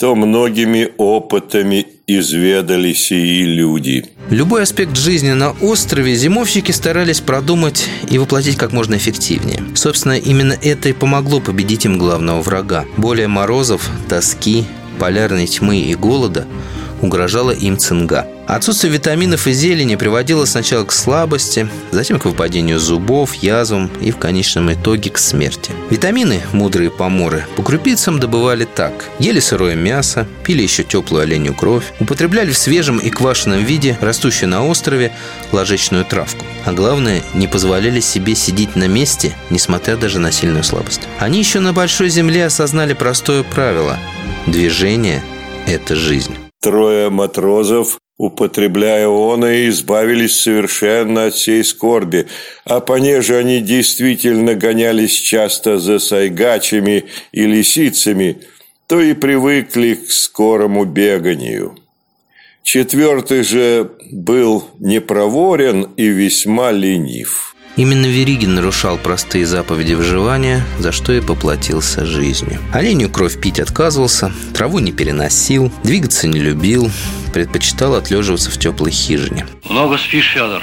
то 0.00 0.14
многими 0.14 0.88
опытами 0.96 1.86
изведали 2.06 2.94
сии 2.94 3.42
люди. 3.42 4.06
Любой 4.30 4.62
аспект 4.62 4.96
жизни 4.96 5.32
на 5.32 5.50
острове 5.60 6.14
зимовщики 6.14 6.72
старались 6.72 7.20
продумать 7.20 7.86
и 8.08 8.16
воплотить 8.16 8.56
как 8.56 8.72
можно 8.72 8.94
эффективнее. 8.94 9.62
Собственно, 9.74 10.14
именно 10.14 10.56
это 10.62 10.88
и 10.88 10.94
помогло 10.94 11.40
победить 11.40 11.84
им 11.84 11.98
главного 11.98 12.40
врага. 12.40 12.86
Более 12.96 13.28
морозов, 13.28 13.90
тоски, 14.08 14.64
полярной 14.98 15.46
тьмы 15.46 15.80
и 15.80 15.94
голода 15.94 16.46
угрожала 17.02 17.50
им 17.50 17.78
цинга. 17.78 18.26
Отсутствие 18.46 18.92
витаминов 18.92 19.46
и 19.46 19.52
зелени 19.52 19.94
приводило 19.94 20.44
сначала 20.44 20.84
к 20.84 20.92
слабости, 20.92 21.68
затем 21.92 22.18
к 22.18 22.24
выпадению 22.24 22.80
зубов, 22.80 23.34
язвам 23.34 23.88
и 24.00 24.10
в 24.10 24.16
конечном 24.16 24.72
итоге 24.72 25.10
к 25.10 25.18
смерти. 25.18 25.70
Витамины, 25.88 26.40
мудрые 26.52 26.90
поморы, 26.90 27.46
по 27.54 27.62
крупицам 27.62 28.18
добывали 28.18 28.64
так. 28.64 29.04
Ели 29.20 29.38
сырое 29.38 29.76
мясо, 29.76 30.26
пили 30.44 30.62
еще 30.62 30.82
теплую 30.82 31.22
оленью 31.22 31.54
кровь, 31.54 31.92
употребляли 32.00 32.50
в 32.50 32.58
свежем 32.58 32.98
и 32.98 33.10
квашеном 33.10 33.64
виде 33.64 33.96
растущую 34.00 34.48
на 34.48 34.66
острове 34.66 35.12
ложечную 35.52 36.04
травку. 36.04 36.44
А 36.64 36.72
главное, 36.72 37.22
не 37.34 37.46
позволяли 37.46 38.00
себе 38.00 38.34
сидеть 38.34 38.74
на 38.74 38.88
месте, 38.88 39.32
несмотря 39.50 39.96
даже 39.96 40.18
на 40.18 40.32
сильную 40.32 40.64
слабость. 40.64 41.02
Они 41.20 41.38
еще 41.38 41.60
на 41.60 41.72
Большой 41.72 42.08
Земле 42.08 42.46
осознали 42.46 42.94
простое 42.94 43.44
правило– 43.44 43.96
движение– 44.46 45.22
это 45.66 45.94
жизнь. 45.94 46.34
Трое 46.60 47.08
матрозов 47.10 47.98
употребляя 48.20 49.08
он 49.08 49.46
и 49.46 49.70
избавились 49.70 50.36
совершенно 50.36 51.26
от 51.26 51.34
всей 51.34 51.64
скорби, 51.64 52.26
а 52.66 52.80
понеже 52.80 53.38
они 53.38 53.62
действительно 53.62 54.54
гонялись 54.54 55.14
часто 55.14 55.78
за 55.78 55.98
сайгачами 55.98 57.06
и 57.32 57.46
лисицами, 57.46 58.42
то 58.86 59.00
и 59.00 59.14
привыкли 59.14 59.94
к 59.94 60.10
скорому 60.10 60.84
беганию. 60.84 61.78
Четвертый 62.62 63.42
же 63.42 63.92
был 64.12 64.68
непроворен 64.78 65.84
и 65.96 66.08
весьма 66.08 66.72
ленив. 66.72 67.49
Именно 67.80 68.04
Веригин 68.04 68.56
нарушал 68.56 68.98
простые 68.98 69.46
заповеди 69.46 69.94
выживания, 69.94 70.66
за 70.78 70.92
что 70.92 71.14
и 71.14 71.22
поплатился 71.22 72.04
жизнью. 72.04 72.60
Оленью 72.74 73.08
кровь 73.08 73.40
пить 73.40 73.58
отказывался, 73.58 74.34
траву 74.52 74.80
не 74.80 74.92
переносил, 74.92 75.72
двигаться 75.82 76.28
не 76.28 76.40
любил, 76.40 76.90
предпочитал 77.32 77.94
отлеживаться 77.94 78.50
в 78.50 78.58
теплой 78.58 78.90
хижине. 78.90 79.46
Много 79.64 79.96
спишь, 79.96 80.30
Федор. 80.34 80.62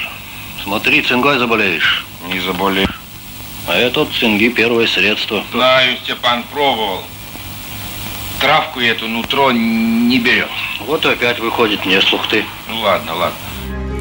Смотри, 0.62 1.02
цингой 1.02 1.40
заболеешь. 1.40 2.06
Не 2.32 2.40
заболеешь. 2.40 3.00
А 3.68 3.76
этот 3.76 4.10
цинги 4.14 4.50
первое 4.50 4.86
средство. 4.86 5.44
Знаю, 5.52 5.98
Степан 6.04 6.44
пробовал. 6.54 7.02
Травку 8.40 8.80
эту 8.80 9.08
нутро 9.08 9.52
не 9.52 10.20
берет. 10.20 10.52
Вот 10.86 11.04
опять 11.04 11.40
выходит 11.40 11.84
мне 11.84 12.00
слух 12.00 12.28
ты. 12.30 12.46
Ну 12.70 12.82
ладно, 12.82 13.16
ладно. 13.16 13.40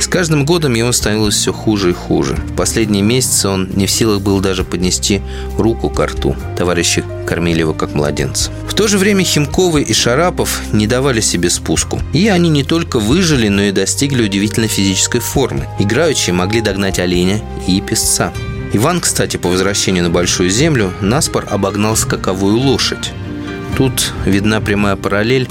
С 0.07 0.09
каждым 0.09 0.45
годом 0.45 0.75
ему 0.75 0.93
становилось 0.93 1.35
все 1.35 1.53
хуже 1.53 1.91
и 1.91 1.93
хуже. 1.93 2.37
В 2.37 2.55
последние 2.55 3.03
месяцы 3.03 3.49
он 3.49 3.69
не 3.75 3.87
в 3.87 3.91
силах 3.91 4.21
был 4.21 4.39
даже 4.39 4.63
поднести 4.63 5.21
руку 5.59 5.91
к 5.91 5.99
рту. 5.99 6.37
Товарищи 6.57 7.03
кормили 7.27 7.59
его 7.59 7.75
как 7.75 7.93
младенца. 7.93 8.53
В 8.69 8.75
то 8.75 8.87
же 8.87 8.99
время 8.99 9.25
Химковы 9.25 9.83
и 9.83 9.93
Шарапов 9.93 10.63
не 10.73 10.87
давали 10.87 11.21
себе 11.21 11.51
спуску. 11.51 12.01
И 12.13 12.29
они 12.29 12.51
не 12.51 12.63
только 12.63 13.01
выжили, 13.01 13.49
но 13.49 13.63
и 13.63 13.73
достигли 13.73 14.23
удивительной 14.23 14.69
физической 14.69 15.19
формы. 15.19 15.67
Играющие 15.81 16.33
могли 16.33 16.61
догнать 16.61 17.01
оленя 17.01 17.43
и 17.67 17.81
песца. 17.81 18.33
Иван, 18.75 19.01
кстати, 19.01 19.39
по 19.39 19.49
возвращению 19.49 20.05
на 20.05 20.11
Большую 20.11 20.51
Землю, 20.51 20.93
наспор 21.01 21.49
обогнал 21.51 21.97
скаковую 21.97 22.59
лошадь. 22.59 23.11
Тут 23.77 24.13
видна 24.25 24.61
прямая 24.61 24.95
параллель 24.95 25.49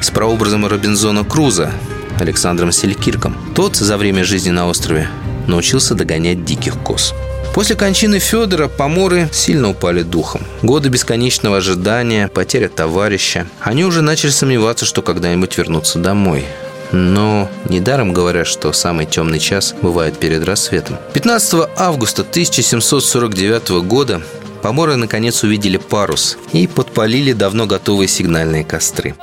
с 0.00 0.08
прообразом 0.12 0.64
Робинзона 0.66 1.24
Круза, 1.24 1.72
Александром 2.20 2.72
Селькирком. 2.72 3.36
Тот 3.54 3.76
за 3.76 3.96
время 3.96 4.24
жизни 4.24 4.50
на 4.50 4.66
острове 4.66 5.08
научился 5.46 5.94
догонять 5.94 6.44
диких 6.44 6.78
коз. 6.78 7.14
После 7.54 7.74
кончины 7.74 8.18
Федора 8.18 8.68
поморы 8.68 9.28
сильно 9.32 9.68
упали 9.70 10.02
духом. 10.02 10.42
Годы 10.62 10.90
бесконечного 10.90 11.56
ожидания, 11.56 12.28
потеря 12.28 12.68
товарища. 12.68 13.46
Они 13.60 13.84
уже 13.84 14.02
начали 14.02 14.30
сомневаться, 14.30 14.84
что 14.84 15.02
когда-нибудь 15.02 15.56
вернутся 15.58 15.98
домой. 15.98 16.44
Но 16.92 17.48
недаром 17.68 18.12
говорят, 18.12 18.46
что 18.46 18.72
самый 18.72 19.06
темный 19.06 19.38
час 19.38 19.74
бывает 19.82 20.18
перед 20.18 20.44
рассветом. 20.44 20.96
15 21.14 21.68
августа 21.76 22.22
1749 22.22 23.70
года 23.82 24.22
поморы 24.62 24.96
наконец 24.96 25.42
увидели 25.42 25.76
парус 25.76 26.38
и 26.52 26.66
подпалили 26.66 27.32
давно 27.32 27.66
готовые 27.66 28.08
сигнальные 28.08 28.64
костры. 28.64 29.14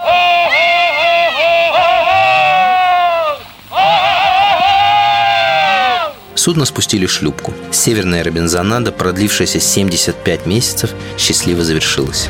Судно 6.45 6.65
спустили 6.65 7.07
шлюпку. 7.07 7.55
Северная 7.71 8.23
Робинзонада, 8.23 8.91
продлившаяся 8.91 9.59
75 9.59 10.45
месяцев, 10.45 10.91
счастливо 11.17 11.63
завершилась. 11.63 12.29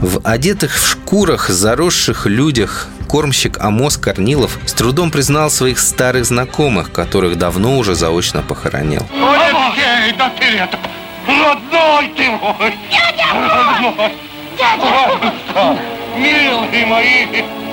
В 0.00 0.20
одетых 0.22 0.72
в 0.78 0.88
шкурах, 0.88 1.48
заросших 1.48 2.26
людях 2.26 2.86
кормщик 3.08 3.58
Амос 3.58 3.96
Корнилов 3.96 4.56
с 4.66 4.72
трудом 4.72 5.10
признал 5.10 5.50
своих 5.50 5.80
старых 5.80 6.26
знакомых, 6.26 6.92
которых 6.92 7.38
давно 7.38 7.76
уже 7.76 7.96
заочно 7.96 8.42
похоронил. 8.42 9.04
Ой, 9.14 10.14
да 10.16 10.32
ты 10.38 10.44
это... 10.44 10.78
Родной 11.26 12.12
ты 12.16 12.30
мой! 12.30 12.72
Дядя 12.88 13.32
Родной! 13.34 14.12
Дядя 14.56 15.76
Милые 16.16 16.86
мои! 16.86 17.63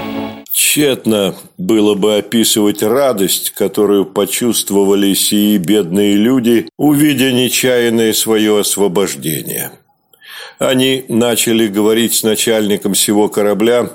Тщетно 0.51 1.35
было 1.57 1.95
бы 1.95 2.17
описывать 2.17 2.83
радость, 2.83 3.51
которую 3.51 4.05
почувствовали 4.05 5.13
сии 5.13 5.57
бедные 5.57 6.15
люди, 6.15 6.67
увидя 6.77 7.31
нечаянное 7.31 8.11
свое 8.11 8.59
освобождение. 8.59 9.71
Они 10.59 11.05
начали 11.07 11.67
говорить 11.67 12.15
с 12.15 12.23
начальником 12.23 12.93
всего 12.93 13.29
корабля, 13.29 13.89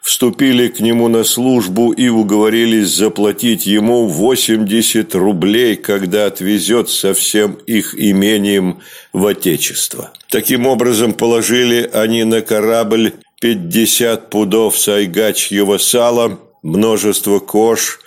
вступили 0.00 0.68
к 0.68 0.80
нему 0.80 1.08
на 1.08 1.24
службу 1.24 1.92
и 1.92 2.08
уговорились 2.08 2.88
заплатить 2.88 3.66
ему 3.66 4.06
80 4.06 5.14
рублей, 5.14 5.76
когда 5.76 6.24
отвезет 6.24 6.88
со 6.88 7.12
всем 7.12 7.58
их 7.66 7.94
имением 7.94 8.80
в 9.12 9.26
Отечество. 9.26 10.12
Таким 10.30 10.66
образом, 10.66 11.12
положили 11.12 11.88
они 11.92 12.24
на 12.24 12.40
корабль 12.40 13.12
50 13.40 14.30
пудов 14.30 14.76
сайгачьего 14.78 15.78
сала, 15.78 16.40
множество 16.62 17.38
кож, 17.38 18.00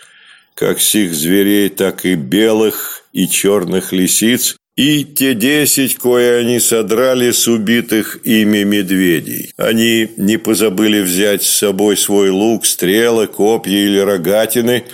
как 0.55 0.81
сих 0.81 1.13
зверей, 1.13 1.69
так 1.69 2.05
и 2.05 2.15
белых 2.15 3.03
и 3.13 3.27
черных 3.27 3.93
лисиц, 3.93 4.57
и 4.75 5.03
те 5.03 5.33
десять, 5.33 5.95
кое 5.95 6.39
они 6.39 6.59
содрали 6.59 7.31
с 7.31 7.47
убитых 7.47 8.19
ими 8.25 8.63
медведей. 8.63 9.53
Они 9.57 10.09
не 10.17 10.37
позабыли 10.37 11.01
взять 11.01 11.43
с 11.43 11.49
собой 11.49 11.97
свой 11.97 12.29
лук, 12.29 12.65
стрелы, 12.65 13.27
копья 13.27 13.77
или 13.77 13.99
рогатины, 13.99 14.85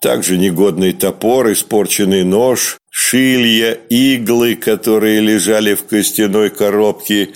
также 0.00 0.38
негодный 0.38 0.92
топор, 0.92 1.52
испорченный 1.52 2.24
нож, 2.24 2.78
шилья, 2.90 3.74
иглы, 3.90 4.56
которые 4.56 5.20
лежали 5.20 5.74
в 5.74 5.84
костяной 5.84 6.48
коробке, 6.50 7.30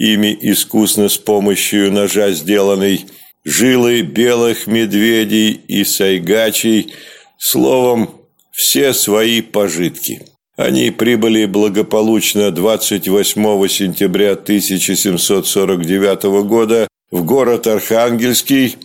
ими 0.00 0.36
искусно 0.40 1.08
с 1.10 1.18
помощью 1.18 1.92
ножа 1.92 2.30
сделанной, 2.30 3.04
жилы 3.44 4.00
белых 4.00 4.66
медведей 4.66 5.52
и 5.68 5.84
сайгачей, 5.84 6.94
словом, 7.36 8.10
все 8.50 8.94
свои 8.94 9.42
пожитки. 9.42 10.22
Они 10.56 10.90
прибыли 10.90 11.44
благополучно 11.44 12.50
28 12.50 13.68
сентября 13.68 14.32
1749 14.32 16.22
года 16.46 16.88
в 17.10 17.22
город 17.24 17.66
Архангельский, 17.66 18.76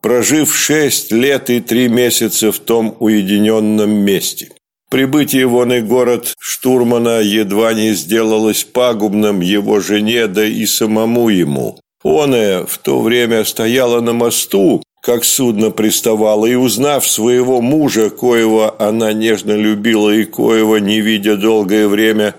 прожив 0.00 0.54
шесть 0.54 1.12
лет 1.12 1.48
и 1.48 1.60
три 1.60 1.86
месяца 1.88 2.50
в 2.50 2.58
том 2.58 2.96
уединенном 2.98 3.90
месте. 3.90 4.50
Прибытие 4.96 5.46
в 5.46 5.54
оный 5.56 5.82
город 5.82 6.32
штурмана 6.38 7.20
едва 7.20 7.74
не 7.74 7.92
сделалось 7.92 8.64
пагубным 8.64 9.40
его 9.40 9.78
жене, 9.78 10.26
да 10.26 10.42
и 10.42 10.64
самому 10.64 11.28
ему. 11.28 11.78
Оная 12.02 12.64
в 12.64 12.78
то 12.78 13.02
время 13.02 13.44
стояла 13.44 14.00
на 14.00 14.14
мосту, 14.14 14.82
как 15.02 15.26
судно 15.26 15.70
приставало, 15.70 16.46
и, 16.46 16.54
узнав 16.54 17.06
своего 17.06 17.60
мужа, 17.60 18.08
коего 18.08 18.74
она 18.78 19.12
нежно 19.12 19.52
любила 19.52 20.08
и 20.08 20.24
коего, 20.24 20.78
не 20.78 21.02
видя 21.02 21.36
долгое 21.36 21.88
время, 21.88 22.34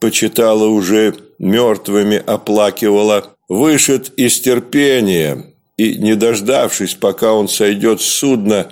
почитала 0.00 0.66
уже 0.66 1.14
мертвыми, 1.38 2.20
оплакивала, 2.26 3.36
вышед 3.48 4.12
из 4.16 4.40
терпения, 4.40 5.54
и, 5.76 5.94
не 5.94 6.16
дождавшись, 6.16 6.94
пока 6.94 7.34
он 7.34 7.48
сойдет 7.48 8.00
с 8.00 8.06
судна, 8.06 8.66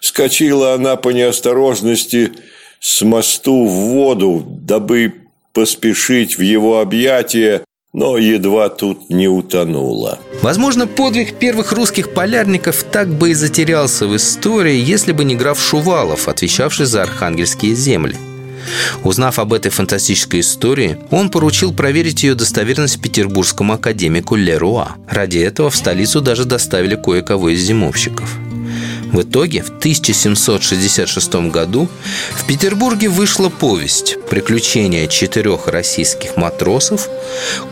скочила 0.00 0.74
она 0.74 0.96
по 0.96 1.10
неосторожности 1.10 2.32
с 2.80 3.02
мосту 3.02 3.66
в 3.66 3.70
воду, 3.70 4.44
дабы 4.46 5.12
поспешить 5.52 6.38
в 6.38 6.40
его 6.40 6.80
объятия, 6.80 7.62
но 7.92 8.16
едва 8.16 8.68
тут 8.68 9.10
не 9.10 9.28
утонула. 9.28 10.18
Возможно, 10.42 10.86
подвиг 10.86 11.38
первых 11.38 11.72
русских 11.72 12.14
полярников 12.14 12.84
так 12.84 13.08
бы 13.08 13.30
и 13.30 13.34
затерялся 13.34 14.06
в 14.06 14.16
истории, 14.16 14.76
если 14.76 15.12
бы 15.12 15.24
не 15.24 15.36
граф 15.36 15.60
Шувалов, 15.60 16.28
отвечавший 16.28 16.86
за 16.86 17.02
архангельские 17.02 17.74
земли. 17.74 18.16
Узнав 19.02 19.38
об 19.38 19.52
этой 19.52 19.70
фантастической 19.70 20.40
истории, 20.40 20.98
он 21.10 21.30
поручил 21.30 21.74
проверить 21.74 22.22
ее 22.22 22.34
достоверность 22.34 23.02
петербургскому 23.02 23.74
академику 23.74 24.36
Леруа. 24.36 24.96
Ради 25.08 25.38
этого 25.38 25.70
в 25.70 25.76
столицу 25.76 26.20
даже 26.20 26.44
доставили 26.44 26.94
кое-кого 26.94 27.50
из 27.50 27.60
зимовщиков– 27.60 28.38
в 29.12 29.22
итоге 29.22 29.62
в 29.62 29.68
1766 29.68 31.34
году 31.50 31.88
в 32.32 32.46
Петербурге 32.46 33.08
вышла 33.08 33.48
повесть 33.48 34.18
«Приключения 34.28 35.06
четырех 35.06 35.68
российских 35.68 36.36
матросов» 36.36 37.08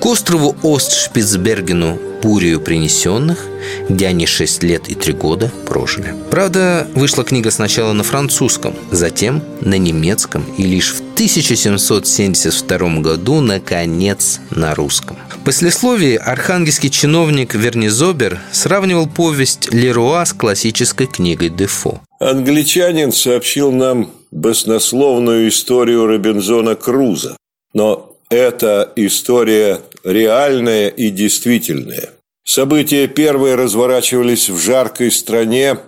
к 0.00 0.06
острову 0.06 0.56
Остшпицбергену 0.62 1.98
бурью 2.22 2.60
принесенных, 2.60 3.46
где 3.88 4.08
они 4.08 4.26
шесть 4.26 4.62
лет 4.62 4.88
и 4.88 4.94
три 4.94 5.12
года 5.12 5.52
прожили. 5.66 6.14
Правда, 6.30 6.86
вышла 6.94 7.24
книга 7.24 7.50
сначала 7.50 7.92
на 7.92 8.02
французском, 8.02 8.74
затем 8.90 9.42
на 9.60 9.78
немецком 9.78 10.44
и 10.56 10.64
лишь 10.64 10.92
в 10.92 11.00
1772 11.14 13.00
году, 13.00 13.40
наконец, 13.40 14.40
на 14.50 14.74
русском. 14.74 15.16
Послесловие 15.48 16.18
архангельский 16.18 16.90
чиновник 16.90 17.54
Вернизобер 17.54 18.38
сравнивал 18.52 19.08
повесть 19.08 19.72
Леруа 19.72 20.26
с 20.26 20.34
классической 20.34 21.06
книгой 21.06 21.48
Дефо. 21.48 22.02
Англичанин 22.20 23.12
сообщил 23.12 23.72
нам 23.72 24.10
баснословную 24.30 25.48
историю 25.48 26.04
Робинзона 26.04 26.74
Круза. 26.74 27.38
Но 27.72 28.14
эта 28.28 28.92
история 28.94 29.80
реальная 30.04 30.88
и 30.88 31.08
действительная. 31.08 32.10
События 32.44 33.08
первые 33.08 33.54
разворачивались 33.54 34.50
в 34.50 34.58
жаркой 34.58 35.10
стране. 35.10 35.78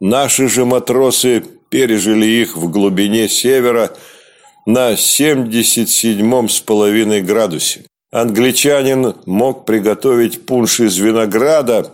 Наши 0.00 0.50
же 0.50 0.66
матросы 0.66 1.42
пережили 1.70 2.26
их 2.26 2.58
в 2.58 2.68
глубине 2.70 3.30
севера 3.30 3.96
на 4.66 4.98
77 4.98 6.48
с 6.48 6.60
половиной 6.60 7.22
градусе. 7.22 7.86
Англичанин 8.12 9.14
мог 9.24 9.64
приготовить 9.64 10.44
пунш 10.44 10.80
из 10.80 10.98
винограда, 10.98 11.90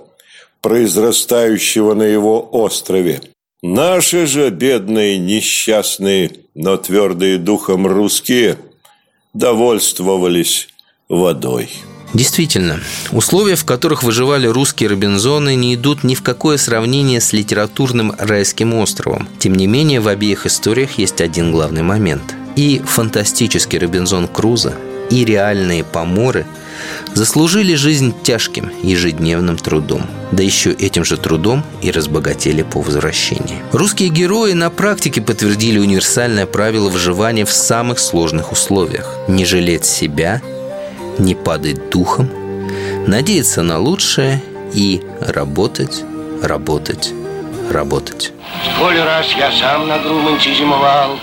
произрастающего 0.61 1.95
на 1.95 2.03
его 2.03 2.49
острове. 2.51 3.23
Наши 3.63 4.27
же 4.27 4.51
бедные, 4.51 5.17
несчастные, 5.17 6.33
но 6.57 6.77
твердые 6.77 7.39
духом 7.39 7.87
русские 7.87 8.59
довольствовались 9.33 10.69
водой. 11.09 11.71
Действительно, 12.15 12.81
условия, 13.13 13.55
в 13.55 13.65
которых 13.65 14.03
выживали 14.03 14.49
русские 14.49 14.89
Робинзоны, 14.89 15.55
не 15.55 15.75
идут 15.77 16.03
ни 16.03 16.17
в 16.17 16.23
какое 16.23 16.57
сравнение 16.57 17.21
с 17.21 17.33
литературным 17.33 18.13
райским 18.19 18.75
островом. 18.75 19.29
Тем 19.39 19.55
не 19.55 19.69
менее, 19.69 20.01
в 20.01 20.09
обеих 20.09 20.47
историях 20.47 20.99
есть 20.99 21.21
один 21.21 21.53
главный 21.53 21.83
момент. 21.83 22.35
И 22.57 22.81
фантастический 22.81 23.79
Робинзон 23.79 24.27
Крузо 24.27 24.75
и 25.11 25.25
реальные 25.25 25.85
поморы 25.85 26.47
заслужили 27.15 27.75
жизнь 27.75 28.15
тяжким 28.23 28.71
ежедневным 28.83 29.57
трудом. 29.57 30.03
Да 30.31 30.43
еще 30.43 30.71
этим 30.73 31.05
же 31.05 31.17
трудом 31.17 31.65
и 31.83 31.91
разбогатели 31.91 32.63
по 32.63 32.81
возвращении. 32.81 33.63
Русские 33.73 34.11
герои 34.11 34.53
на 34.53 34.71
практике 34.71 35.21
подтвердили 35.21 35.79
универсальное 35.79 36.47
правило 36.47 36.89
выживания 36.89 37.45
в 37.45 37.53
самых 37.53 37.99
сложных 37.99 38.53
условиях. 38.53 39.17
Не 39.27 39.45
жалеть 39.45 39.85
себя, 39.85 40.43
не 41.19 41.35
падать 41.35 41.91
духом, 41.91 42.31
надеяться 43.07 43.63
на 43.63 43.79
лучшее 43.79 44.43
и 44.73 45.03
работать, 45.21 46.05
работать, 46.43 47.13
работать. 47.71 48.33
Сколь 48.77 48.99
раз 49.01 49.27
я 49.37 49.51
сам 49.53 49.89
на 49.89 49.99
Груманте 49.99 50.55
зимовал, 50.55 51.19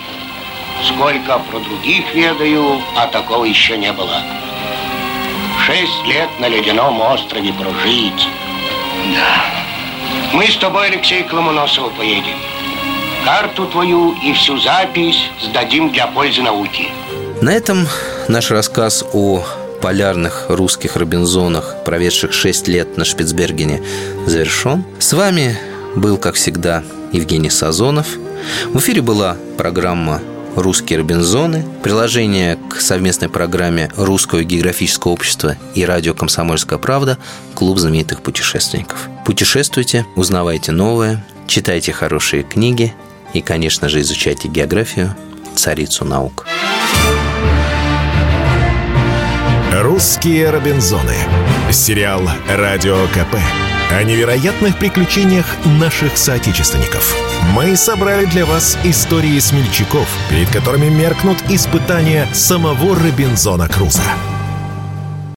Сколько 0.84 1.40
про 1.40 1.60
других 1.60 2.14
ведаю, 2.14 2.82
а 2.96 3.08
такого 3.08 3.46
еще 3.46 3.78
не 3.78 3.92
было. 3.94 4.22
Шесть 5.66 6.06
лет 6.06 6.30
на 6.40 6.48
ледяном 6.48 7.02
острове 7.02 7.54
прожить. 7.54 8.28
Да. 9.14 9.56
Мы 10.34 10.48
с 10.48 10.58
тобой, 10.58 10.88
Алексей, 10.88 11.24
к 11.24 11.34
Ломоносову 11.34 11.90
поедем. 11.92 12.38
Карту 13.24 13.66
твою 13.66 14.14
и 14.24 14.34
всю 14.34 14.58
запись 14.60 15.30
сдадим 15.42 15.92
для 15.92 16.08
пользы 16.08 16.42
науки. 16.42 16.90
На 17.42 17.50
этом 17.52 17.88
наш 18.28 18.52
рассказ 18.52 19.04
о 19.14 19.44
полярных 19.82 20.46
русских 20.50 20.96
Робинзонах, 20.96 21.84
проведших 21.84 22.34
шесть 22.34 22.68
лет 22.68 22.98
на 22.98 23.06
Шпицбергене, 23.06 23.82
завершен. 24.26 24.84
С 25.00 25.14
вами 25.14 25.58
был, 25.96 26.18
как 26.18 26.36
всегда, 26.36 26.84
Евгений 27.12 27.50
Сазонов. 27.50 28.08
В 28.68 28.80
эфире 28.80 29.02
была 29.02 29.38
программа 29.58 30.22
«Русские 30.56 31.00
Робинзоны», 31.00 31.66
приложение 31.84 32.58
к 32.70 32.80
совместной 32.80 33.28
программе 33.28 33.92
Русского 33.98 34.44
географического 34.44 35.12
общества 35.12 35.58
и 35.74 35.84
радио 35.84 36.14
«Комсомольская 36.14 36.80
правда» 36.80 37.18
«Клуб 37.54 37.78
знаменитых 37.78 38.22
путешественников». 38.22 39.10
Путешествуйте, 39.26 40.06
узнавайте 40.16 40.72
новое, 40.72 41.26
читайте 41.48 41.92
хорошие 41.92 42.44
книги 42.44 42.94
и, 43.34 43.42
конечно 43.42 43.90
же, 43.90 44.00
изучайте 44.00 44.48
географию, 44.48 45.14
царицу 45.56 46.06
наук. 46.06 46.46
«Русские 49.74 50.52
Робинзоны». 50.52 51.16
Сериал 51.70 52.22
«Радио 52.48 52.96
КП» 53.08 53.36
о 53.92 54.04
невероятных 54.04 54.78
приключениях 54.78 55.46
наших 55.66 56.18
соотечественников. 56.18 57.16
Мы 57.54 57.76
собрали 57.76 58.26
для 58.26 58.46
вас 58.46 58.78
истории 58.84 59.40
смельчаков, 59.40 60.08
перед 60.30 60.50
которыми 60.50 60.90
меркнут 60.90 61.38
испытания 61.50 62.28
самого 62.34 62.96
Робинзона 62.96 63.68
Круза. 63.68 64.04